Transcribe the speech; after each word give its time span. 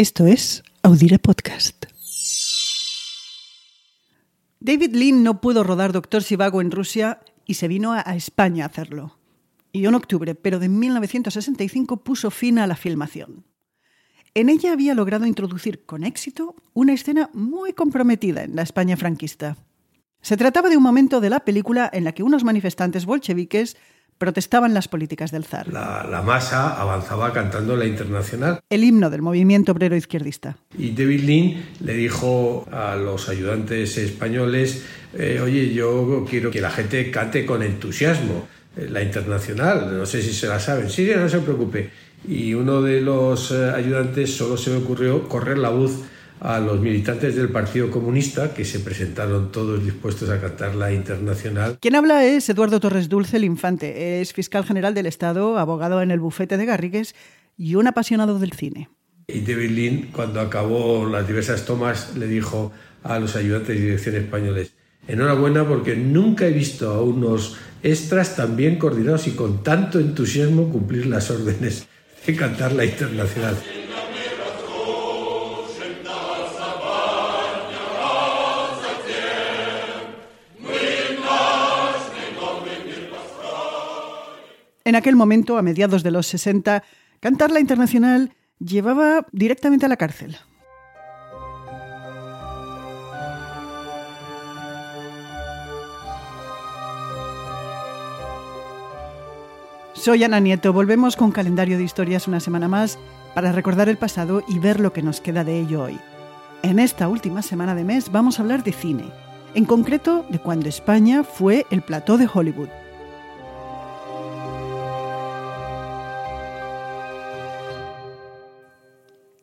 Esto 0.00 0.26
es 0.26 0.62
Audire 0.82 1.18
Podcast. 1.18 1.84
David 4.58 4.94
Lean 4.94 5.22
no 5.22 5.42
pudo 5.42 5.62
rodar 5.62 5.92
Doctor 5.92 6.22
Sivago 6.22 6.62
en 6.62 6.70
Rusia 6.70 7.20
y 7.44 7.52
se 7.52 7.68
vino 7.68 7.92
a 7.92 8.00
España 8.16 8.64
a 8.64 8.68
hacerlo. 8.68 9.18
Y 9.72 9.84
en 9.84 9.94
octubre, 9.94 10.34
pero 10.34 10.58
de 10.58 10.70
1965, 10.70 11.98
puso 11.98 12.30
fin 12.30 12.58
a 12.58 12.66
la 12.66 12.76
filmación. 12.76 13.44
En 14.32 14.48
ella 14.48 14.72
había 14.72 14.94
logrado 14.94 15.26
introducir 15.26 15.84
con 15.84 16.02
éxito 16.02 16.54
una 16.72 16.94
escena 16.94 17.28
muy 17.34 17.74
comprometida 17.74 18.44
en 18.44 18.56
la 18.56 18.62
España 18.62 18.96
franquista. 18.96 19.58
Se 20.22 20.38
trataba 20.38 20.70
de 20.70 20.78
un 20.78 20.82
momento 20.82 21.20
de 21.20 21.28
la 21.28 21.40
película 21.40 21.90
en 21.92 22.04
la 22.04 22.12
que 22.12 22.22
unos 22.22 22.42
manifestantes 22.42 23.04
bolcheviques 23.04 23.76
protestaban 24.20 24.74
las 24.74 24.86
políticas 24.86 25.30
del 25.30 25.46
zar. 25.46 25.66
La, 25.68 26.22
masa 26.22 26.78
avanzaba 26.78 27.32
cantando 27.32 27.74
la 27.74 27.86
internacional. 27.86 28.60
El 28.68 28.84
himno 28.84 29.08
del 29.08 29.22
movimiento 29.22 29.72
obrero 29.72 29.96
izquierdista. 29.96 30.58
Y 30.76 30.90
David 30.90 31.22
Lean 31.22 31.64
le 31.82 31.94
dijo 31.94 32.68
a 32.70 32.96
los 32.96 33.30
ayudantes 33.30 33.96
españoles, 33.96 34.84
eh, 35.14 35.40
oye, 35.42 35.72
yo 35.72 36.26
quiero 36.28 36.50
que 36.50 36.60
la 36.60 36.70
gente 36.70 37.10
cante 37.10 37.46
con 37.46 37.62
entusiasmo 37.62 38.46
eh, 38.76 38.88
la 38.90 39.02
internacional, 39.02 39.96
no 39.96 40.04
sé 40.04 40.20
si 40.20 40.34
se 40.34 40.46
la 40.46 40.60
saben, 40.60 40.90
sí, 40.90 41.10
no 41.16 41.26
se 41.26 41.38
preocupe. 41.38 41.88
Y 42.28 42.52
uno 42.52 42.82
de 42.82 43.00
los 43.00 43.50
eh, 43.52 43.72
ayudantes 43.74 44.36
solo 44.36 44.58
se 44.58 44.68
le 44.68 44.76
ocurrió 44.76 45.26
correr 45.30 45.56
la 45.56 45.70
voz 45.70 45.92
a 46.40 46.58
los 46.58 46.80
militantes 46.80 47.36
del 47.36 47.50
Partido 47.50 47.90
Comunista, 47.90 48.54
que 48.54 48.64
se 48.64 48.80
presentaron 48.80 49.52
todos 49.52 49.84
dispuestos 49.84 50.30
a 50.30 50.40
cantar 50.40 50.74
la 50.74 50.92
internacional. 50.92 51.78
Quien 51.80 51.94
habla 51.94 52.24
es 52.24 52.48
Eduardo 52.48 52.80
Torres 52.80 53.08
Dulce, 53.08 53.36
el 53.36 53.44
infante. 53.44 54.20
Es 54.20 54.32
fiscal 54.32 54.64
general 54.64 54.94
del 54.94 55.06
Estado, 55.06 55.58
abogado 55.58 56.00
en 56.02 56.10
el 56.10 56.18
bufete 56.18 56.56
de 56.56 56.64
Garrigues 56.64 57.14
y 57.58 57.74
un 57.74 57.86
apasionado 57.86 58.38
del 58.38 58.52
cine. 58.52 58.88
Y 59.28 59.42
David 59.42 59.70
Lean, 59.70 60.08
cuando 60.12 60.40
acabó 60.40 61.06
las 61.06 61.28
diversas 61.28 61.64
tomas, 61.66 62.16
le 62.16 62.26
dijo 62.26 62.72
a 63.02 63.18
los 63.18 63.36
ayudantes 63.36 63.76
de 63.76 63.82
dirección 63.82 64.16
españoles, 64.16 64.72
enhorabuena 65.06 65.66
porque 65.68 65.94
nunca 65.94 66.46
he 66.46 66.52
visto 66.52 66.90
a 66.90 67.02
unos 67.02 67.56
extras 67.82 68.34
tan 68.36 68.56
bien 68.56 68.76
coordinados 68.76 69.26
y 69.26 69.32
con 69.32 69.62
tanto 69.62 70.00
entusiasmo 70.00 70.70
cumplir 70.70 71.06
las 71.06 71.30
órdenes 71.30 71.86
de 72.26 72.36
cantar 72.36 72.72
la 72.72 72.84
internacional. 72.84 73.56
En 84.90 84.96
aquel 84.96 85.14
momento, 85.14 85.56
a 85.56 85.62
mediados 85.62 86.02
de 86.02 86.10
los 86.10 86.26
60, 86.26 86.82
cantar 87.20 87.52
la 87.52 87.60
internacional 87.60 88.32
llevaba 88.58 89.24
directamente 89.30 89.86
a 89.86 89.88
la 89.88 89.96
cárcel. 89.96 90.36
Soy 99.92 100.24
Ana 100.24 100.40
Nieto, 100.40 100.72
volvemos 100.72 101.14
con 101.14 101.30
calendario 101.30 101.78
de 101.78 101.84
historias 101.84 102.26
una 102.26 102.40
semana 102.40 102.66
más 102.66 102.98
para 103.32 103.52
recordar 103.52 103.88
el 103.88 103.96
pasado 103.96 104.42
y 104.48 104.58
ver 104.58 104.80
lo 104.80 104.92
que 104.92 105.02
nos 105.02 105.20
queda 105.20 105.44
de 105.44 105.60
ello 105.60 105.84
hoy. 105.84 106.00
En 106.64 106.80
esta 106.80 107.06
última 107.06 107.42
semana 107.42 107.76
de 107.76 107.84
mes 107.84 108.10
vamos 108.10 108.40
a 108.40 108.42
hablar 108.42 108.64
de 108.64 108.72
cine, 108.72 109.04
en 109.54 109.66
concreto 109.66 110.26
de 110.30 110.40
cuando 110.40 110.68
España 110.68 111.22
fue 111.22 111.64
el 111.70 111.82
plató 111.82 112.18
de 112.18 112.28
Hollywood. 112.34 112.70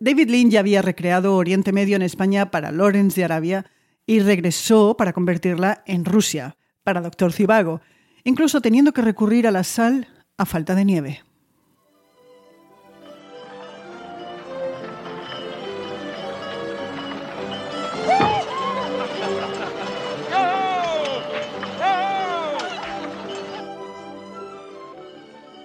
David 0.08 0.30
Lean 0.30 0.50
ya 0.50 0.62
había 0.62 0.82
recreado 0.82 1.36
Oriente 1.36 1.74
Medio 1.74 1.98
en 1.98 2.02
España 2.02 2.50
para 2.50 2.72
Lawrence 2.72 3.20
de 3.20 3.26
Arabia 3.26 3.66
y 4.06 4.22
regresó 4.22 4.96
para 4.96 5.12
convertirla 5.12 5.84
en 5.86 6.06
Rusia, 6.06 6.56
para 6.86 7.02
Doctor 7.02 7.34
Zivago, 7.34 7.82
incluso 8.24 8.62
teniendo 8.62 8.94
que 8.94 9.02
recurrir 9.02 9.48
a 9.48 9.52
la 9.52 9.66
sal 9.66 10.08
a 10.38 10.46
falta 10.46 10.76
de 10.76 10.86
nieve. 10.86 11.24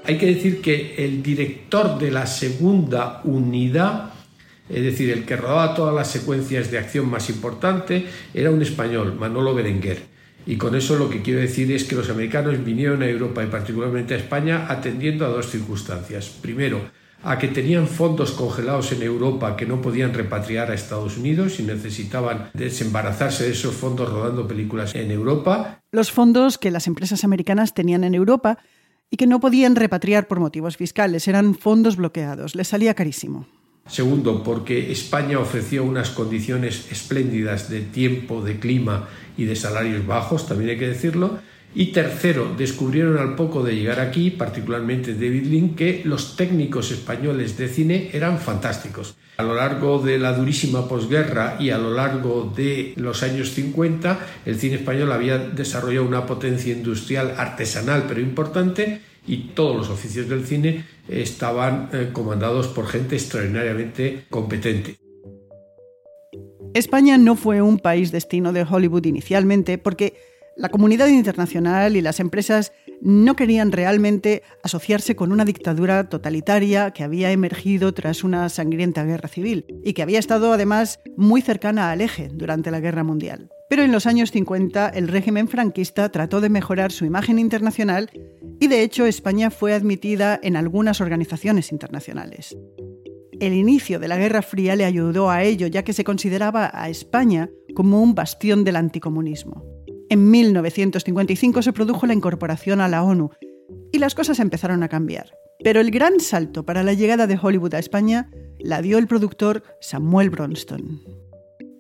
Hay 0.04 0.18
que 0.18 0.26
decir 0.26 0.60
que 0.60 0.96
el 0.96 1.22
director 1.22 1.96
de 1.96 2.10
la 2.10 2.26
segunda 2.26 3.20
unidad 3.22 4.14
es 4.72 4.82
decir, 4.82 5.10
el 5.10 5.24
que 5.24 5.36
rodaba 5.36 5.74
todas 5.74 5.94
las 5.94 6.10
secuencias 6.10 6.70
de 6.70 6.78
acción 6.78 7.08
más 7.08 7.28
importante 7.28 8.06
era 8.32 8.50
un 8.50 8.62
español, 8.62 9.14
Manolo 9.18 9.54
Berenguer. 9.54 10.02
Y 10.46 10.56
con 10.56 10.74
eso 10.74 10.96
lo 10.96 11.08
que 11.08 11.22
quiero 11.22 11.40
decir 11.40 11.70
es 11.70 11.84
que 11.84 11.94
los 11.94 12.10
americanos 12.10 12.64
vinieron 12.64 13.02
a 13.02 13.06
Europa 13.06 13.44
y 13.44 13.46
particularmente 13.46 14.14
a 14.14 14.16
España 14.16 14.66
atendiendo 14.68 15.24
a 15.24 15.28
dos 15.28 15.50
circunstancias. 15.50 16.28
Primero, 16.40 16.80
a 17.22 17.38
que 17.38 17.48
tenían 17.48 17.86
fondos 17.86 18.32
congelados 18.32 18.92
en 18.92 19.02
Europa 19.02 19.56
que 19.56 19.66
no 19.66 19.80
podían 19.80 20.12
repatriar 20.12 20.70
a 20.70 20.74
Estados 20.74 21.16
Unidos 21.16 21.60
y 21.60 21.62
necesitaban 21.62 22.50
desembarazarse 22.54 23.44
de 23.44 23.52
esos 23.52 23.74
fondos 23.74 24.10
rodando 24.10 24.48
películas 24.48 24.94
en 24.94 25.10
Europa. 25.10 25.82
Los 25.92 26.10
fondos 26.10 26.58
que 26.58 26.70
las 26.70 26.86
empresas 26.86 27.22
americanas 27.22 27.74
tenían 27.74 28.02
en 28.02 28.14
Europa 28.14 28.58
y 29.10 29.16
que 29.16 29.26
no 29.26 29.40
podían 29.40 29.76
repatriar 29.76 30.26
por 30.26 30.40
motivos 30.40 30.76
fiscales, 30.76 31.28
eran 31.28 31.54
fondos 31.54 31.96
bloqueados, 31.96 32.56
les 32.56 32.68
salía 32.68 32.94
carísimo. 32.94 33.46
Segundo, 33.86 34.42
porque 34.42 34.92
España 34.92 35.38
ofreció 35.38 35.84
unas 35.84 36.10
condiciones 36.10 36.90
espléndidas 36.90 37.68
de 37.68 37.80
tiempo, 37.80 38.40
de 38.42 38.58
clima 38.58 39.08
y 39.36 39.44
de 39.44 39.56
salarios 39.56 40.06
bajos, 40.06 40.46
también 40.46 40.70
hay 40.70 40.78
que 40.78 40.88
decirlo. 40.88 41.38
Y 41.74 41.86
tercero, 41.86 42.54
descubrieron 42.56 43.16
al 43.16 43.34
poco 43.34 43.62
de 43.62 43.74
llegar 43.74 43.98
aquí, 43.98 44.30
particularmente 44.30 45.14
David 45.14 45.46
Lynn, 45.46 45.74
que 45.74 46.02
los 46.04 46.36
técnicos 46.36 46.90
españoles 46.90 47.56
de 47.56 47.68
cine 47.68 48.10
eran 48.12 48.38
fantásticos. 48.38 49.16
A 49.38 49.42
lo 49.42 49.54
largo 49.54 49.98
de 49.98 50.18
la 50.18 50.34
durísima 50.34 50.86
posguerra 50.86 51.56
y 51.58 51.70
a 51.70 51.78
lo 51.78 51.94
largo 51.94 52.52
de 52.54 52.92
los 52.96 53.22
años 53.22 53.52
50, 53.52 54.18
el 54.44 54.58
cine 54.58 54.76
español 54.76 55.10
había 55.12 55.38
desarrollado 55.38 56.06
una 56.06 56.26
potencia 56.26 56.74
industrial 56.74 57.34
artesanal 57.38 58.04
pero 58.06 58.20
importante 58.20 59.00
y 59.26 59.48
todos 59.54 59.76
los 59.76 59.90
oficios 59.90 60.28
del 60.28 60.44
cine 60.44 60.84
estaban 61.08 61.88
eh, 61.92 62.10
comandados 62.12 62.68
por 62.68 62.86
gente 62.86 63.16
extraordinariamente 63.16 64.24
competente. 64.30 64.96
España 66.74 67.18
no 67.18 67.36
fue 67.36 67.60
un 67.60 67.78
país 67.78 68.12
destino 68.12 68.52
de 68.52 68.62
Hollywood 68.68 69.04
inicialmente 69.04 69.76
porque 69.78 70.14
la 70.56 70.68
comunidad 70.68 71.08
internacional 71.08 71.96
y 71.96 72.02
las 72.02 72.20
empresas 72.20 72.72
no 73.00 73.36
querían 73.36 73.72
realmente 73.72 74.42
asociarse 74.62 75.16
con 75.16 75.32
una 75.32 75.44
dictadura 75.44 76.08
totalitaria 76.08 76.90
que 76.92 77.04
había 77.04 77.32
emergido 77.32 77.92
tras 77.94 78.22
una 78.22 78.48
sangrienta 78.48 79.04
guerra 79.04 79.28
civil 79.28 79.64
y 79.82 79.92
que 79.92 80.02
había 80.02 80.18
estado 80.18 80.52
además 80.52 81.00
muy 81.16 81.40
cercana 81.40 81.90
al 81.90 82.00
eje 82.00 82.28
durante 82.32 82.70
la 82.70 82.80
Guerra 82.80 83.02
Mundial. 83.02 83.50
Pero 83.68 83.82
en 83.82 83.92
los 83.92 84.06
años 84.06 84.30
50 84.30 84.90
el 84.90 85.08
régimen 85.08 85.48
franquista 85.48 86.10
trató 86.10 86.40
de 86.40 86.50
mejorar 86.50 86.92
su 86.92 87.06
imagen 87.06 87.38
internacional 87.38 88.10
y 88.62 88.68
de 88.68 88.84
hecho 88.84 89.06
España 89.06 89.50
fue 89.50 89.74
admitida 89.74 90.38
en 90.40 90.54
algunas 90.54 91.00
organizaciones 91.00 91.72
internacionales. 91.72 92.56
El 93.40 93.54
inicio 93.54 93.98
de 93.98 94.06
la 94.06 94.16
Guerra 94.16 94.40
Fría 94.40 94.76
le 94.76 94.84
ayudó 94.84 95.30
a 95.30 95.42
ello, 95.42 95.66
ya 95.66 95.82
que 95.82 95.92
se 95.92 96.04
consideraba 96.04 96.70
a 96.72 96.88
España 96.88 97.50
como 97.74 98.00
un 98.00 98.14
bastión 98.14 98.62
del 98.62 98.76
anticomunismo. 98.76 99.64
En 100.08 100.30
1955 100.30 101.60
se 101.60 101.72
produjo 101.72 102.06
la 102.06 102.14
incorporación 102.14 102.80
a 102.80 102.86
la 102.86 103.02
ONU 103.02 103.30
y 103.90 103.98
las 103.98 104.14
cosas 104.14 104.38
empezaron 104.38 104.84
a 104.84 104.88
cambiar. 104.88 105.32
Pero 105.64 105.80
el 105.80 105.90
gran 105.90 106.20
salto 106.20 106.64
para 106.64 106.84
la 106.84 106.92
llegada 106.92 107.26
de 107.26 107.40
Hollywood 107.42 107.74
a 107.74 107.80
España 107.80 108.30
la 108.60 108.80
dio 108.80 108.98
el 108.98 109.08
productor 109.08 109.64
Samuel 109.80 110.30
Bronston. 110.30 111.00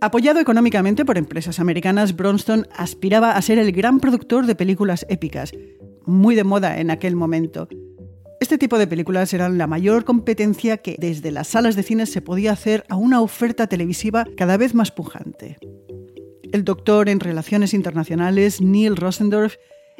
Apoyado 0.00 0.40
económicamente 0.40 1.04
por 1.04 1.16
empresas 1.16 1.60
americanas, 1.60 2.16
Bronston 2.16 2.66
aspiraba 2.74 3.36
a 3.36 3.40
ser 3.40 3.58
el 3.58 3.70
gran 3.70 4.00
productor 4.00 4.46
de 4.46 4.56
películas 4.56 5.06
épicas, 5.08 5.52
muy 6.06 6.34
de 6.34 6.44
moda 6.44 6.78
en 6.78 6.90
aquel 6.90 7.16
momento. 7.16 7.68
Este 8.40 8.58
tipo 8.58 8.76
de 8.76 8.88
películas 8.88 9.32
eran 9.34 9.56
la 9.56 9.68
mayor 9.68 10.04
competencia 10.04 10.78
que 10.78 10.96
desde 10.98 11.30
las 11.30 11.48
salas 11.48 11.76
de 11.76 11.84
cine 11.84 12.06
se 12.06 12.20
podía 12.20 12.52
hacer 12.52 12.84
a 12.88 12.96
una 12.96 13.20
oferta 13.20 13.68
televisiva 13.68 14.26
cada 14.36 14.56
vez 14.56 14.74
más 14.74 14.90
pujante. 14.90 15.58
El 16.52 16.64
doctor 16.64 17.08
en 17.08 17.20
Relaciones 17.20 17.72
Internacionales, 17.72 18.60
Neil 18.60 18.96
Rosendorf, 18.96 19.56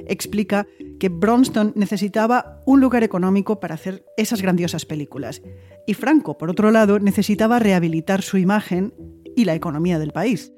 explica 0.08 0.66
que 0.98 1.08
Bronston 1.08 1.72
necesitaba 1.76 2.60
un 2.66 2.80
lugar 2.80 3.04
económico 3.04 3.60
para 3.60 3.74
hacer 3.74 4.04
esas 4.16 4.42
grandiosas 4.42 4.86
películas. 4.86 5.40
Y 5.86 5.94
Franco, 5.94 6.36
por 6.36 6.50
otro 6.50 6.70
lado, 6.70 6.98
necesitaba 6.98 7.58
rehabilitar 7.58 8.22
su 8.22 8.38
imagen 8.38 8.92
y 9.36 9.44
la 9.44 9.54
economía 9.54 9.98
del 9.98 10.12
país. 10.12 10.52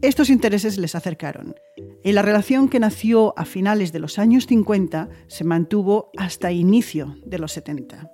Estos 0.00 0.30
intereses 0.30 0.78
les 0.78 0.94
acercaron 0.94 1.54
y 2.04 2.12
la 2.12 2.22
relación 2.22 2.68
que 2.68 2.80
nació 2.80 3.38
a 3.38 3.44
finales 3.44 3.92
de 3.92 4.00
los 4.00 4.18
años 4.18 4.46
50 4.46 5.08
se 5.28 5.44
mantuvo 5.44 6.10
hasta 6.16 6.52
inicio 6.52 7.16
de 7.24 7.38
los 7.38 7.52
70. 7.52 8.10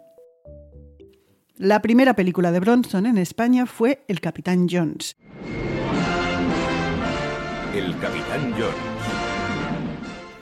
La 1.56 1.82
primera 1.82 2.14
película 2.14 2.52
de 2.52 2.60
Bronson 2.60 3.06
en 3.06 3.18
España 3.18 3.66
fue 3.66 4.04
El 4.08 4.20
Capitán 4.20 4.68
Jones. 4.70 5.16
El 7.74 7.98
Capitán 7.98 8.52
Jones. 8.52 8.74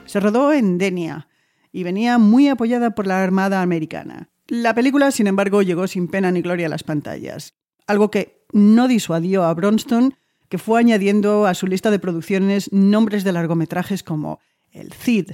Se 0.05 0.19
rodó 0.19 0.53
en 0.53 0.77
Denia 0.77 1.27
y 1.71 1.83
venía 1.83 2.17
muy 2.17 2.47
apoyada 2.47 2.91
por 2.91 3.07
la 3.07 3.23
Armada 3.23 3.61
Americana. 3.61 4.29
La 4.47 4.73
película, 4.73 5.11
sin 5.11 5.27
embargo, 5.27 5.61
llegó 5.61 5.87
sin 5.87 6.07
pena 6.07 6.31
ni 6.31 6.41
gloria 6.41 6.67
a 6.67 6.69
las 6.69 6.83
pantallas, 6.83 7.55
algo 7.85 8.11
que 8.11 8.45
no 8.53 8.87
disuadió 8.87 9.43
a 9.43 9.53
Bronston, 9.53 10.15
que 10.49 10.57
fue 10.57 10.79
añadiendo 10.79 11.45
a 11.45 11.53
su 11.53 11.67
lista 11.67 11.91
de 11.91 11.99
producciones 11.99 12.71
nombres 12.71 13.23
de 13.23 13.31
largometrajes 13.31 14.03
como 14.03 14.39
El 14.71 14.93
Cid. 14.93 15.31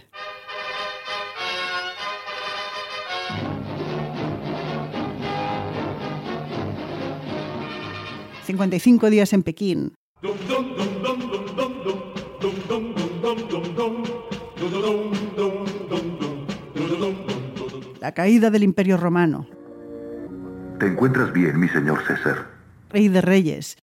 «55 8.46 9.10
días 9.10 9.34
en 9.34 9.44
Pekín», 9.44 9.94
la 18.04 18.14
caída 18.14 18.50
del 18.50 18.64
Imperio 18.64 18.98
Romano. 18.98 19.48
¿Te 20.78 20.88
encuentras 20.88 21.32
bien, 21.32 21.58
mi 21.58 21.70
señor 21.70 22.06
César? 22.06 22.50
Rey 22.90 23.08
de 23.08 23.22
Reyes. 23.22 23.78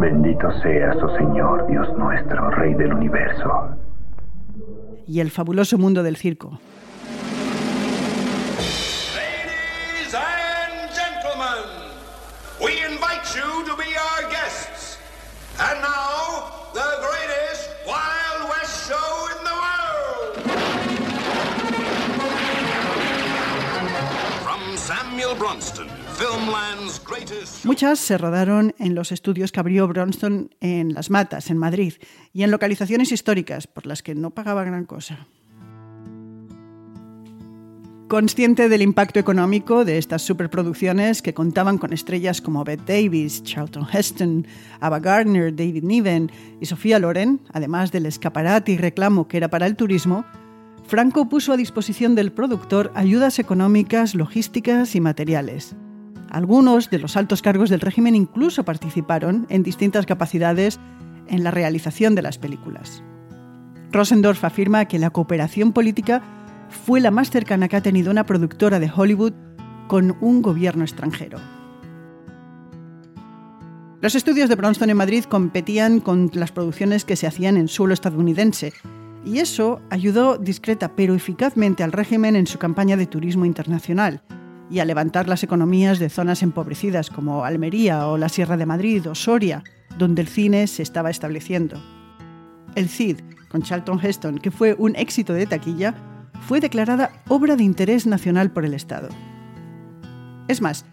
Bendito 0.00 0.50
seas, 0.60 0.96
oh 1.02 1.16
Señor, 1.16 1.66
Dios 1.68 1.88
nuestro, 1.96 2.50
Rey 2.50 2.74
del 2.74 2.92
universo. 2.92 3.76
Y 5.06 5.20
el 5.20 5.30
fabuloso 5.30 5.78
mundo 5.78 6.02
del 6.02 6.16
circo. 6.16 6.58
Ladies 9.14 10.14
and 10.14 10.90
gentlemen, 10.92 11.64
we 12.60 12.82
invite 12.84 13.34
you 13.34 13.64
to 13.64 13.76
be 13.76 13.96
our 13.96 14.28
guests. 14.30 14.98
And 15.60 15.80
now, 15.80 16.70
the 16.74 16.98
greatest 17.00 17.70
Wild 17.86 18.50
West 18.50 18.88
show 18.88 19.28
in 19.30 19.44
the 19.44 19.54
world. 19.62 20.36
From 24.42 24.76
Samuel 24.76 25.34
Bronston. 25.36 26.03
Muchas 27.64 27.98
se 27.98 28.18
rodaron 28.18 28.74
en 28.78 28.94
los 28.94 29.10
estudios 29.10 29.52
que 29.52 29.60
abrió 29.60 29.88
Bronston 29.88 30.50
en 30.60 30.94
Las 30.94 31.10
Matas, 31.10 31.50
en 31.50 31.58
Madrid, 31.58 31.94
y 32.32 32.42
en 32.42 32.50
localizaciones 32.50 33.10
históricas, 33.12 33.66
por 33.66 33.86
las 33.86 34.02
que 34.02 34.14
no 34.14 34.30
pagaba 34.30 34.64
gran 34.64 34.84
cosa. 34.84 35.26
Consciente 38.08 38.68
del 38.68 38.82
impacto 38.82 39.18
económico 39.18 39.84
de 39.84 39.98
estas 39.98 40.22
superproducciones 40.22 41.22
que 41.22 41.32
contaban 41.32 41.78
con 41.78 41.92
estrellas 41.92 42.40
como 42.42 42.62
Bette 42.62 42.84
Davis, 42.86 43.42
Charlton 43.42 43.86
Heston, 43.90 44.46
Ava 44.78 45.00
Gardner, 45.00 45.56
David 45.56 45.84
Niven 45.84 46.30
y 46.60 46.66
Sofía 46.66 46.98
Loren, 46.98 47.40
además 47.52 47.92
del 47.92 48.06
escaparate 48.06 48.72
y 48.72 48.76
reclamo 48.76 49.26
que 49.26 49.38
era 49.38 49.48
para 49.48 49.66
el 49.66 49.74
turismo, 49.74 50.24
Franco 50.86 51.28
puso 51.30 51.54
a 51.54 51.56
disposición 51.56 52.14
del 52.14 52.30
productor 52.30 52.92
ayudas 52.94 53.38
económicas, 53.38 54.14
logísticas 54.14 54.94
y 54.94 55.00
materiales. 55.00 55.74
Algunos 56.34 56.90
de 56.90 56.98
los 56.98 57.16
altos 57.16 57.42
cargos 57.42 57.70
del 57.70 57.80
régimen 57.80 58.16
incluso 58.16 58.64
participaron 58.64 59.46
en 59.50 59.62
distintas 59.62 60.04
capacidades 60.04 60.80
en 61.28 61.44
la 61.44 61.52
realización 61.52 62.16
de 62.16 62.22
las 62.22 62.38
películas. 62.38 63.04
Rosendorf 63.92 64.42
afirma 64.42 64.86
que 64.86 64.98
la 64.98 65.10
cooperación 65.10 65.72
política 65.72 66.22
fue 66.68 67.00
la 67.00 67.12
más 67.12 67.30
cercana 67.30 67.68
que 67.68 67.76
ha 67.76 67.82
tenido 67.82 68.10
una 68.10 68.26
productora 68.26 68.80
de 68.80 68.90
Hollywood 68.92 69.32
con 69.86 70.16
un 70.20 70.42
gobierno 70.42 70.82
extranjero. 70.82 71.38
Los 74.00 74.16
estudios 74.16 74.48
de 74.48 74.56
Bronston 74.56 74.90
en 74.90 74.96
Madrid 74.96 75.22
competían 75.26 76.00
con 76.00 76.32
las 76.34 76.50
producciones 76.50 77.04
que 77.04 77.14
se 77.14 77.28
hacían 77.28 77.56
en 77.56 77.68
suelo 77.68 77.94
estadounidense, 77.94 78.72
y 79.24 79.38
eso 79.38 79.80
ayudó 79.88 80.36
discreta 80.36 80.96
pero 80.96 81.14
eficazmente 81.14 81.84
al 81.84 81.92
régimen 81.92 82.34
en 82.34 82.48
su 82.48 82.58
campaña 82.58 82.96
de 82.96 83.06
turismo 83.06 83.44
internacional 83.44 84.20
y 84.70 84.78
a 84.78 84.84
levantar 84.84 85.28
las 85.28 85.42
economías 85.42 85.98
de 85.98 86.08
zonas 86.08 86.42
empobrecidas 86.42 87.10
como 87.10 87.44
Almería 87.44 88.06
o 88.08 88.18
la 88.18 88.28
Sierra 88.28 88.56
de 88.56 88.66
Madrid 88.66 89.08
o 89.08 89.14
Soria, 89.14 89.62
donde 89.98 90.22
el 90.22 90.28
cine 90.28 90.66
se 90.66 90.82
estaba 90.82 91.10
estableciendo. 91.10 91.80
El 92.74 92.88
Cid, 92.88 93.20
con 93.48 93.62
Charlton 93.62 94.00
Heston, 94.02 94.38
que 94.38 94.50
fue 94.50 94.74
un 94.78 94.96
éxito 94.96 95.32
de 95.32 95.46
taquilla, 95.46 95.94
fue 96.46 96.60
declarada 96.60 97.22
obra 97.28 97.56
de 97.56 97.64
interés 97.64 98.06
nacional 98.06 98.50
por 98.50 98.64
el 98.64 98.74
Estado. 98.74 99.08
Es 100.48 100.60
más, 100.60 100.84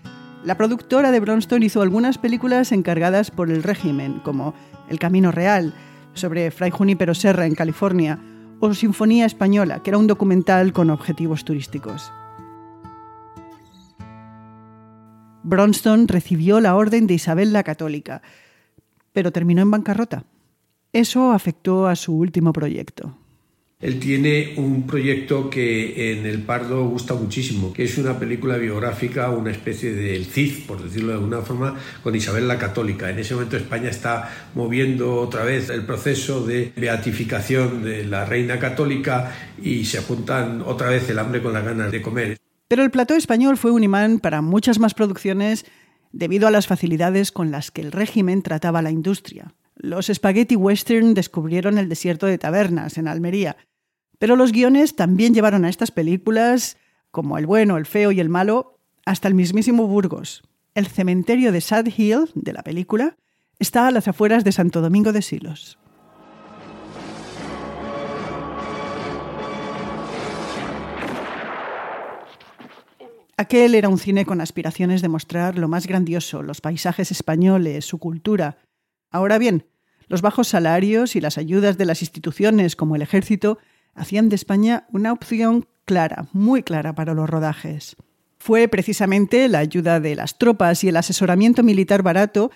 la 0.43 0.55
productora 0.55 1.11
de 1.11 1.19
Bronston 1.19 1.63
hizo 1.63 1.81
algunas 1.81 2.17
películas 2.17 2.71
encargadas 2.71 3.31
por 3.31 3.49
el 3.49 3.63
régimen, 3.63 4.19
como 4.23 4.53
El 4.89 4.99
Camino 4.99 5.31
Real, 5.31 5.73
sobre 6.13 6.51
Fray 6.51 6.71
Junípero 6.71 7.13
Serra 7.13 7.45
en 7.45 7.55
California, 7.55 8.19
o 8.59 8.73
Sinfonía 8.73 9.25
Española, 9.25 9.81
que 9.81 9.89
era 9.89 9.97
un 9.97 10.07
documental 10.07 10.71
con 10.71 10.89
objetivos 10.89 11.43
turísticos. 11.45 12.11
Bronston 15.43 16.07
recibió 16.07 16.59
la 16.59 16.75
Orden 16.75 17.07
de 17.07 17.15
Isabel 17.15 17.53
la 17.53 17.63
Católica, 17.63 18.21
pero 19.13 19.31
terminó 19.31 19.61
en 19.61 19.71
bancarrota. 19.71 20.25
Eso 20.93 21.31
afectó 21.31 21.87
a 21.87 21.95
su 21.95 22.17
último 22.17 22.53
proyecto. 22.53 23.17
Él 23.81 23.99
tiene 23.99 24.53
un 24.57 24.85
proyecto 24.85 25.49
que 25.49 26.11
en 26.11 26.27
El 26.27 26.43
Pardo 26.43 26.85
gusta 26.85 27.15
muchísimo, 27.15 27.73
que 27.73 27.85
es 27.85 27.97
una 27.97 28.19
película 28.19 28.57
biográfica, 28.57 29.31
una 29.31 29.49
especie 29.49 29.91
del 29.93 30.25
Cid, 30.25 30.67
por 30.67 30.83
decirlo 30.83 31.07
de 31.07 31.13
alguna 31.15 31.41
forma, 31.41 31.79
con 32.03 32.15
Isabel 32.15 32.47
la 32.47 32.59
Católica. 32.59 33.09
En 33.09 33.17
ese 33.17 33.33
momento 33.33 33.57
España 33.57 33.89
está 33.89 34.29
moviendo 34.53 35.15
otra 35.15 35.43
vez 35.43 35.71
el 35.71 35.83
proceso 35.83 36.45
de 36.45 36.71
beatificación 36.75 37.83
de 37.83 38.05
la 38.05 38.23
reina 38.23 38.59
católica 38.59 39.35
y 39.59 39.85
se 39.85 40.03
juntan 40.03 40.61
otra 40.61 40.89
vez 40.89 41.09
el 41.09 41.17
hambre 41.17 41.41
con 41.41 41.53
las 41.53 41.65
ganas 41.65 41.91
de 41.91 42.01
comer. 42.03 42.37
Pero 42.71 42.83
el 42.83 42.89
plató 42.89 43.15
español 43.15 43.57
fue 43.57 43.71
un 43.71 43.83
imán 43.83 44.21
para 44.21 44.41
muchas 44.41 44.79
más 44.79 44.93
producciones 44.93 45.65
debido 46.13 46.47
a 46.47 46.51
las 46.51 46.67
facilidades 46.67 47.33
con 47.33 47.51
las 47.51 47.69
que 47.69 47.81
el 47.81 47.91
régimen 47.91 48.43
trataba 48.43 48.81
la 48.81 48.91
industria. 48.91 49.53
Los 49.75 50.07
spaghetti 50.07 50.55
western 50.55 51.13
descubrieron 51.13 51.77
el 51.77 51.89
desierto 51.89 52.27
de 52.27 52.37
tabernas 52.37 52.97
en 52.97 53.09
Almería, 53.09 53.57
pero 54.19 54.37
los 54.37 54.53
guiones 54.53 54.95
también 54.95 55.33
llevaron 55.33 55.65
a 55.65 55.69
estas 55.69 55.91
películas, 55.91 56.77
como 57.11 57.37
El 57.37 57.45
bueno, 57.45 57.75
el 57.75 57.85
feo 57.85 58.13
y 58.13 58.21
el 58.21 58.29
malo, 58.29 58.79
hasta 59.05 59.27
el 59.27 59.33
mismísimo 59.33 59.85
Burgos. 59.85 60.41
El 60.73 60.87
cementerio 60.87 61.51
de 61.51 61.59
Sad 61.59 61.87
Hill, 61.87 62.31
de 62.35 62.53
la 62.53 62.63
película, 62.63 63.17
está 63.59 63.85
a 63.85 63.91
las 63.91 64.07
afueras 64.07 64.45
de 64.45 64.53
Santo 64.53 64.79
Domingo 64.79 65.11
de 65.11 65.21
Silos. 65.21 65.77
Aquel 73.41 73.73
era 73.73 73.89
un 73.89 73.97
cine 73.97 74.23
con 74.23 74.39
aspiraciones 74.39 75.01
de 75.01 75.09
mostrar 75.09 75.57
lo 75.57 75.67
más 75.67 75.87
grandioso, 75.87 76.43
los 76.43 76.61
paisajes 76.61 77.09
españoles, 77.09 77.85
su 77.85 77.97
cultura. 77.97 78.59
Ahora 79.09 79.39
bien, 79.39 79.65
los 80.07 80.21
bajos 80.21 80.47
salarios 80.47 81.15
y 81.15 81.21
las 81.21 81.39
ayudas 81.39 81.75
de 81.79 81.85
las 81.85 82.03
instituciones 82.03 82.75
como 82.75 82.95
el 82.95 83.01
ejército 83.01 83.57
hacían 83.95 84.29
de 84.29 84.35
España 84.35 84.85
una 84.93 85.11
opción 85.11 85.65
clara, 85.85 86.27
muy 86.33 86.61
clara 86.61 86.93
para 86.93 87.15
los 87.15 87.27
rodajes. 87.27 87.95
Fue 88.37 88.67
precisamente 88.67 89.47
la 89.47 89.57
ayuda 89.57 89.99
de 89.99 90.15
las 90.15 90.37
tropas 90.37 90.83
y 90.83 90.89
el 90.89 90.97
asesoramiento 90.97 91.63
militar 91.63 92.03
barato 92.03 92.51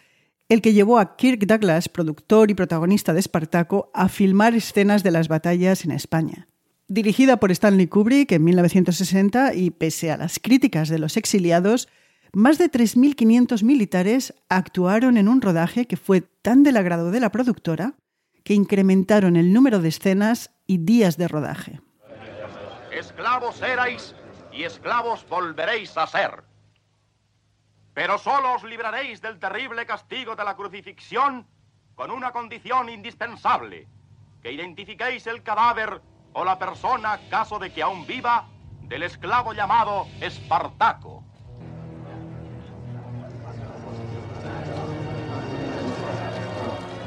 el 0.49 0.61
que 0.61 0.73
llevó 0.73 0.99
a 0.99 1.15
Kirk 1.15 1.47
Douglas, 1.47 1.89
productor 1.89 2.51
y 2.51 2.53
protagonista 2.53 3.11
de 3.11 3.21
Espartaco, 3.21 3.89
a 3.95 4.07
filmar 4.07 4.53
escenas 4.53 5.01
de 5.01 5.09
las 5.09 5.29
batallas 5.29 5.83
en 5.83 5.89
España. 5.89 6.47
Dirigida 6.87 7.37
por 7.37 7.51
Stanley 7.51 7.87
Kubrick 7.87 8.31
en 8.31 8.43
1960 8.43 9.55
y 9.55 9.71
pese 9.71 10.11
a 10.11 10.17
las 10.17 10.37
críticas 10.39 10.87
de 10.87 10.99
los 10.99 11.17
exiliados, 11.17 11.87
más 12.31 12.59
de 12.59 12.69
3.500 12.69 13.63
militares 13.63 14.35
actuaron 14.49 15.17
en 15.17 15.27
un 15.27 15.41
rodaje 15.41 15.87
que 15.87 15.97
fue 15.97 16.21
tan 16.21 16.61
del 16.61 16.77
agrado 16.77 17.09
de 17.09 17.19
la 17.19 17.31
productora 17.31 17.95
que 18.43 18.53
incrementaron 18.53 19.35
el 19.35 19.51
número 19.51 19.79
de 19.79 19.89
escenas 19.89 20.51
y 20.67 20.77
días 20.77 21.17
de 21.17 21.27
rodaje. 21.27 21.81
Esclavos 22.91 23.59
erais 23.63 24.13
y 24.53 24.63
esclavos 24.63 25.25
volveréis 25.27 25.97
a 25.97 26.05
ser. 26.05 26.43
Pero 27.95 28.19
solo 28.19 28.53
os 28.53 28.63
libraréis 28.63 29.21
del 29.21 29.39
terrible 29.39 29.87
castigo 29.87 30.35
de 30.35 30.43
la 30.43 30.55
crucifixión 30.55 31.47
con 31.95 32.11
una 32.11 32.31
condición 32.31 32.89
indispensable, 32.89 33.87
que 34.43 34.51
identifiquéis 34.51 35.25
el 35.25 35.41
cadáver 35.41 36.01
o 36.35 36.43
la 36.43 36.59
persona, 36.59 37.17
caso 37.29 37.59
de 37.59 37.71
que 37.71 37.81
aún 37.81 38.05
viva, 38.05 38.45
del 38.81 39.03
esclavo 39.03 39.53
llamado 39.53 40.05
Espartaco. 40.19 41.23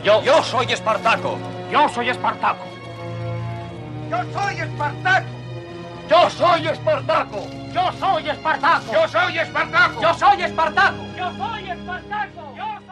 Yo, 0.02 0.22
yo 0.22 0.42
soy 0.42 0.72
Espartaco. 0.72 1.38
Yo 1.70 1.88
soy 1.90 2.08
Espartaco. 2.08 2.64
Yo 4.08 4.32
soy 4.32 4.60
Espartaco. 4.60 5.26
Yo 6.08 6.30
soy 6.30 6.66
Espartaco. 6.68 7.38
Yo 7.74 7.90
soy 7.90 8.28
Espartaco. 8.28 8.90
Yo 8.90 8.90
soy 8.90 8.90
Espartaco. 8.90 8.92
Yo 8.92 9.08
soy 9.08 9.38
Espartaco. 9.38 10.00
Yo 10.00 10.14
soy 10.14 10.42
Espartaco. 10.42 10.96
Yo 11.16 11.32
soy 11.36 11.70
Espartaco. 11.70 12.87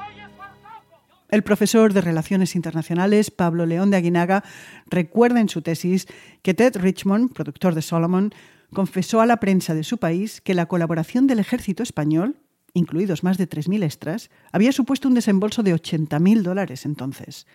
El 1.37 1.43
profesor 1.43 1.93
de 1.93 2.01
Relaciones 2.01 2.57
Internacionales, 2.57 3.31
Pablo 3.31 3.67
León 3.67 3.91
de 3.91 3.99
Aguinaga, 3.99 4.43
recuerda 4.87 5.39
en 5.39 5.51
su 5.51 5.61
tesis 5.61 6.07
que 6.41 6.55
Ted 6.55 6.79
Richmond, 6.79 7.35
productor 7.35 7.75
de 7.75 7.83
Solomon, 7.83 8.33
confesó 8.73 9.21
a 9.21 9.27
la 9.27 9.37
prensa 9.37 9.75
de 9.75 9.85
su 9.85 9.99
país 9.99 10.41
que 10.41 10.55
la 10.55 10.65
colaboración 10.65 11.27
del 11.27 11.39
ejército 11.39 11.83
español, 11.83 12.39
incluidos 12.73 13.23
más 13.23 13.37
de 13.37 13.47
3.000 13.47 13.85
extras, 13.85 14.31
había 14.51 14.73
supuesto 14.73 15.09
un 15.09 15.15
desembolso 15.15 15.63
de 15.63 15.75
80.000 15.75 16.41
dólares 16.41 16.87
entonces. 16.87 17.47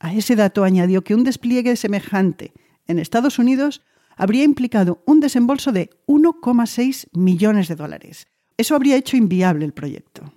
A 0.00 0.12
ese 0.12 0.36
dato 0.36 0.62
añadió 0.62 1.02
que 1.02 1.14
un 1.14 1.24
despliegue 1.24 1.76
semejante 1.76 2.52
en 2.88 2.98
Estados 2.98 3.38
Unidos 3.38 3.80
habría 4.18 4.44
implicado 4.44 5.02
un 5.06 5.20
desembolso 5.20 5.72
de 5.72 5.88
1,6 6.06 7.06
millones 7.14 7.68
de 7.68 7.76
dólares. 7.76 8.26
Eso 8.58 8.74
habría 8.74 8.96
hecho 8.96 9.16
inviable 9.16 9.64
el 9.64 9.72
proyecto. 9.72 10.30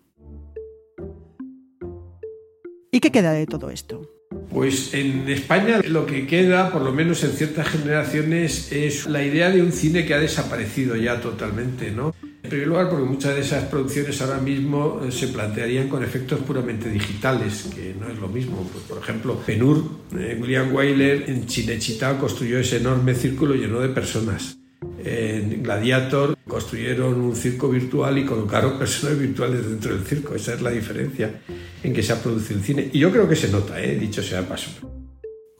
¿Y 2.93 2.99
qué 2.99 3.11
queda 3.11 3.33
de 3.33 3.47
todo 3.47 3.71
esto? 3.71 4.07
Pues 4.51 4.93
en 4.93 5.27
España 5.27 5.81
lo 5.83 6.05
que 6.05 6.27
queda, 6.27 6.71
por 6.71 6.83
lo 6.83 6.91
menos 6.91 7.23
en 7.23 7.31
ciertas 7.31 7.67
generaciones, 7.67 8.71
es 8.71 9.07
la 9.07 9.23
idea 9.23 9.49
de 9.49 9.63
un 9.63 9.71
cine 9.71 10.05
que 10.05 10.13
ha 10.13 10.19
desaparecido 10.19 10.95
ya 10.95 11.19
totalmente, 11.19 11.89
¿no? 11.89 12.13
En 12.43 12.49
primer 12.51 12.67
lugar, 12.67 12.89
porque 12.91 13.05
muchas 13.05 13.33
de 13.33 13.41
esas 13.41 13.63
producciones 13.63 14.21
ahora 14.21 14.37
mismo 14.37 15.01
eh, 15.03 15.11
se 15.11 15.29
plantearían 15.29 15.89
con 15.89 16.03
efectos 16.03 16.41
puramente 16.41 16.87
digitales, 16.87 17.67
que 17.73 17.95
no 17.99 18.09
es 18.09 18.19
lo 18.19 18.27
mismo. 18.27 18.69
Pues, 18.71 18.83
por 18.83 18.99
ejemplo, 18.99 19.39
Penur, 19.39 19.83
eh, 20.15 20.37
William 20.39 20.71
Wyler 20.71 21.27
en 21.31 21.47
Chinechita 21.47 22.19
construyó 22.19 22.59
ese 22.59 22.77
enorme 22.77 23.15
círculo 23.15 23.55
lleno 23.55 23.79
de 23.79 23.89
personas. 23.89 24.59
En 25.03 25.63
Gladiator 25.63 26.37
construyeron 26.47 27.19
un 27.19 27.35
circo 27.35 27.69
virtual 27.69 28.19
y 28.19 28.25
colocaron 28.25 28.77
personas 28.77 29.17
virtuales 29.17 29.67
dentro 29.67 29.95
del 29.95 30.05
circo. 30.05 30.35
Esa 30.35 30.53
es 30.53 30.61
la 30.61 30.69
diferencia 30.69 31.41
en 31.83 31.93
que 31.93 32.01
se 32.01 32.13
ha 32.13 32.21
producido 32.21 32.59
el 32.59 32.65
cine. 32.65 32.89
Y 32.91 32.99
yo 32.99 33.11
creo 33.11 33.27
que 33.27 33.35
se 33.35 33.49
nota, 33.49 33.81
¿eh? 33.81 33.97
dicho 33.97 34.23
sea 34.23 34.41
de 34.41 34.47
paso. 34.47 34.71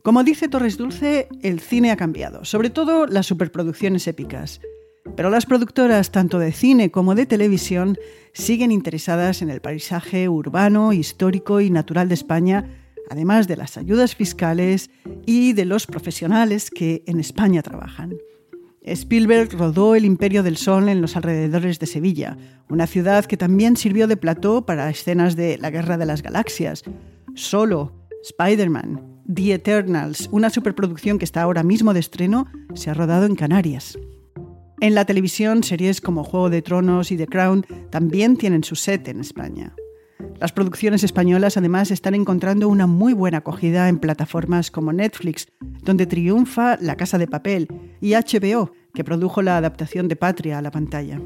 Como 0.02 0.24
dice 0.24 0.50
Torres 0.50 0.78
Dulce, 0.78 1.30
el 1.42 1.60
cine 1.60 1.92
ha 1.92 1.98
cambiado, 1.98 2.44
sobre 2.44 2.70
todo 2.70 3.08
las 3.08 3.26
superproducciones 3.26 4.08
épicas. 4.08 4.60
Pero 5.16 5.30
las 5.30 5.46
productoras, 5.46 6.12
tanto 6.12 6.40
de 6.40 6.52
cine 6.52 6.92
como 6.92 7.16
de 7.16 7.26
televisión, 7.26 7.98
siguen 8.34 8.72
interesadas 8.72 9.42
en 9.42 9.50
el 9.50 9.62
paisaje 9.62 10.28
urbano, 10.28 10.92
histórico 10.94 11.62
y 11.62 11.70
natural 11.70 12.08
de 12.08 12.16
España, 12.16 12.70
además 13.10 13.48
de 13.48 13.58
las 13.58 13.78
ayudas 13.78 14.16
fiscales 14.16 14.90
y 15.26 15.54
de 15.54 15.66
los 15.66 15.86
profesionales 15.86 16.70
que 16.70 17.04
en 17.06 17.20
España 17.20 17.62
trabajan. 17.62 18.16
Spielberg 18.86 19.54
rodó 19.54 19.96
El 19.96 20.04
Imperio 20.04 20.44
del 20.44 20.58
Sol 20.58 20.90
en 20.90 21.02
los 21.02 21.16
alrededores 21.16 21.80
de 21.80 21.86
Sevilla, 21.86 22.38
una 22.70 22.86
ciudad 22.86 23.24
que 23.24 23.38
también 23.38 23.78
sirvió 23.78 24.08
de 24.08 24.18
plató 24.18 24.66
para 24.66 24.90
escenas 24.90 25.38
de 25.38 25.58
La 25.58 25.70
Guerra 25.70 25.98
de 25.98 26.06
las 26.06 26.22
Galaxias. 26.22 26.84
Solo, 27.34 27.94
Spider-Man, 28.24 29.22
The 29.34 29.54
Eternals, 29.54 30.28
una 30.34 30.50
superproducción 30.50 31.18
que 31.18 31.24
está 31.24 31.42
ahora 31.42 31.64
mismo 31.64 31.94
de 31.94 32.02
estreno, 32.02 32.48
se 32.74 32.90
ha 32.90 32.94
rodado 32.94 33.26
en 33.26 33.36
Canarias. 33.36 33.98
En 34.82 34.96
la 34.96 35.06
televisión, 35.06 35.64
series 35.64 36.02
como 36.02 36.26
Juego 36.26 36.50
de 36.50 36.62
Tronos 36.62 37.10
y 37.12 37.16
The 37.16 37.28
Crown 37.28 37.66
también 37.90 38.36
tienen 38.36 38.66
su 38.66 38.76
set 38.76 39.08
en 39.08 39.22
España. 39.22 39.74
Las 40.40 40.52
producciones 40.52 41.06
españolas 41.06 41.56
además 41.56 41.90
están 41.90 42.16
encontrando 42.16 42.68
una 42.68 42.86
muy 42.86 43.14
buena 43.14 43.38
acogida 43.38 43.88
en 43.88 44.00
plataformas 44.00 44.72
como 44.72 44.92
Netflix, 44.92 45.48
donde 45.84 46.06
triunfa 46.06 46.78
La 46.82 46.98
Casa 46.98 47.18
de 47.18 47.28
Papel, 47.28 47.68
y 48.04 48.16
HBO, 48.16 48.74
que 48.94 49.06
produjo 49.06 49.42
la 49.42 49.56
adaptación 49.56 50.10
de 50.10 50.18
Patria 50.18 50.58
a 50.58 50.62
la 50.62 50.72
pantalla. 50.72 51.22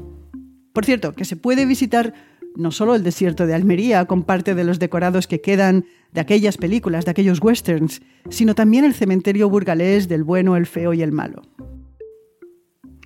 Por 0.72 0.84
cierto, 0.84 1.12
que 1.12 1.24
se 1.24 1.34
puede 1.34 1.66
visitar 1.66 2.14
no 2.54 2.70
solo 2.70 2.94
el 2.94 3.02
desierto 3.02 3.46
de 3.46 3.54
Almería 3.54 4.04
con 4.04 4.22
parte 4.22 4.54
de 4.54 4.62
los 4.62 4.78
decorados 4.78 5.26
que 5.26 5.40
quedan 5.40 5.86
de 6.12 6.20
aquellas 6.20 6.56
películas, 6.56 7.04
de 7.04 7.10
aquellos 7.10 7.42
westerns, 7.42 8.00
sino 8.30 8.54
también 8.54 8.84
el 8.84 8.94
cementerio 8.94 9.50
burgalés 9.50 10.06
del 10.06 10.22
bueno, 10.22 10.56
el 10.56 10.66
feo 10.66 10.94
y 10.94 11.02
el 11.02 11.10
malo. 11.10 11.42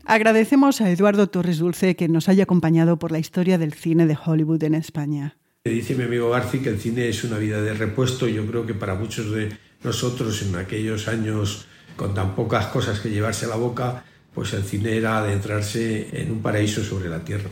Agradecemos 0.05 0.83
a 0.83 0.91
Eduardo 0.91 1.29
Torres 1.31 1.59
Dulce 1.59 1.97
que 1.97 2.09
nos 2.09 2.29
haya 2.29 2.43
acompañado 2.43 2.99
por 2.99 3.11
la 3.11 3.21
historia 3.21 3.57
del 3.57 3.73
cine 3.73 4.07
de 4.07 4.19
Hollywood 4.23 4.63
en 4.65 4.75
España. 4.75 5.39
Dice 5.65 5.95
mi 5.95 6.05
amigo 6.05 6.29
Garci 6.29 6.59
que 6.59 6.69
el 6.69 6.79
cine 6.79 7.09
es 7.09 7.25
una 7.25 7.39
vida 7.39 7.63
de 7.63 7.73
repuesto. 7.73 8.29
Yo 8.29 8.45
creo 8.47 8.67
que 8.67 8.75
para 8.75 8.97
muchos 8.97 9.33
de 9.33 9.49
nosotros 9.83 10.43
en 10.43 10.57
aquellos 10.57 11.09
años 11.09 11.67
con 11.97 12.15
tan 12.15 12.35
pocas 12.35 12.67
cosas 12.67 13.01
que 13.01 13.11
llevarse 13.11 13.47
a 13.47 13.49
la 13.49 13.57
boca, 13.57 14.05
pues 14.35 14.53
el 14.55 14.65
cine 14.65 14.97
era 14.97 15.19
adentrarse 15.19 16.09
en 16.21 16.33
un 16.33 16.43
paraíso 16.43 16.83
sobre 16.83 17.09
la 17.09 17.21
tierra. 17.21 17.51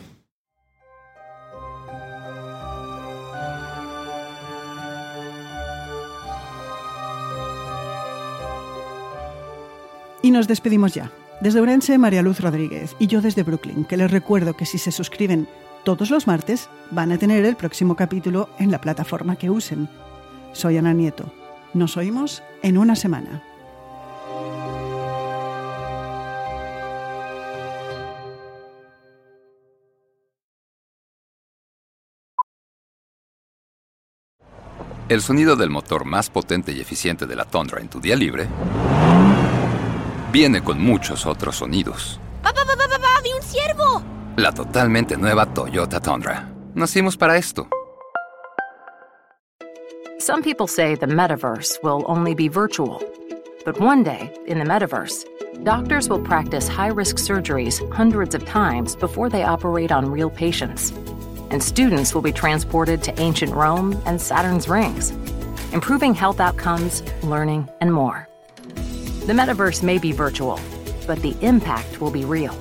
Y 10.23 10.31
nos 10.31 10.49
despedimos 10.49 10.95
ya. 10.95 11.11
Desde 11.41 11.61
Orense, 11.61 11.97
María 11.97 12.21
Luz 12.21 12.41
Rodríguez 12.41 12.95
y 12.99 13.07
yo 13.07 13.23
desde 13.23 13.43
Brooklyn, 13.43 13.85
que 13.85 13.97
les 13.97 14.11
recuerdo 14.11 14.55
que 14.55 14.67
si 14.67 14.77
se 14.77 14.93
suscriben 14.93 15.49
todos 15.85 16.11
los 16.11 16.27
martes, 16.27 16.69
van 16.91 17.13
a 17.13 17.19
tener 17.19 17.45
el 17.47 17.57
próximo 17.57 17.97
capítulo 17.97 18.51
en 18.59 18.71
la 18.71 18.83
plataforma 18.83 19.37
que 19.37 19.49
usen. 19.49 19.89
Soy 20.53 20.77
Ana 20.77 20.93
Nieto. 20.93 21.33
Nos 21.73 21.97
oímos 21.97 22.43
en 22.63 22.77
una 22.77 22.97
semana. 22.97 23.43
El 35.11 35.23
sonido 35.23 35.57
del 35.57 35.71
motor 35.71 36.05
más 36.05 36.31
potente 36.31 36.71
y 36.71 36.81
eficiente 36.81 37.27
de 37.27 37.35
la 37.35 37.45
Tundra 37.45 37.81
en 37.81 37.89
tu 37.89 38.01
día 38.01 38.15
libre 38.15 38.47
viene 40.31 40.63
con 40.63 40.81
muchos 40.81 41.27
otros 41.27 41.57
sonidos. 41.57 42.21
¡Papá, 42.45 42.61
papá, 42.65 42.85
papá! 42.89 43.21
¡Vi 43.25 43.33
un 43.33 43.43
ciervo! 43.43 44.03
La 44.37 44.53
totalmente 44.53 45.17
nueva 45.17 45.47
Toyota 45.47 45.99
Tundra. 46.01 46.49
Nacimos 46.77 47.17
para 47.17 47.37
esto. 47.37 47.67
Some 50.21 50.45
people 50.45 50.69
say 50.69 50.95
the 50.95 51.09
metaverse 51.09 51.83
will 51.83 52.05
only 52.07 52.33
be 52.33 52.49
virtual. 52.49 53.03
But 53.65 53.81
one 53.81 54.05
day, 54.05 54.33
in 54.47 54.61
the 54.61 54.65
metaverse, 54.65 55.25
doctors 55.65 56.09
will 56.09 56.23
practice 56.23 56.69
high 56.69 56.93
risk 56.95 57.17
surgeries 57.17 57.81
hundreds 57.93 58.37
of 58.37 58.45
times 58.45 58.95
before 58.95 59.29
they 59.29 59.43
operate 59.43 59.91
on 59.91 60.09
real 60.09 60.31
patients. 60.31 60.93
And 61.51 61.63
students 61.63 62.15
will 62.15 62.23
be 62.23 62.33
transported 62.33 63.03
to 63.03 63.21
ancient 63.21 63.53
Rome 63.55 64.01
and 64.07 64.21
Saturn's 64.21 64.69
rings, 64.69 65.11
improving 65.73 66.15
health 66.15 66.41
outcomes, 66.41 67.03
learning, 67.23 67.69
and 67.81 67.93
more. 67.93 68.29
The 69.27 69.33
metaverse 69.35 69.83
may 69.83 69.99
be 69.99 70.13
virtual, 70.13 70.59
but 71.07 71.21
the 71.23 71.37
impact 71.41 72.01
will 72.01 72.11
be 72.11 72.25
real. 72.25 72.57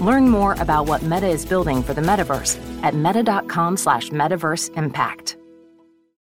Learn 0.00 0.28
more 0.28 0.54
about 0.54 0.86
what 0.86 1.02
Meta 1.02 1.26
is 1.26 1.44
building 1.44 1.82
for 1.82 1.94
the 1.94 2.00
metaverse 2.00 2.58
at 2.82 2.94
meta.com 2.94 3.76
slash 3.76 4.10
metaverse 4.10 4.74
impact. 4.76 5.36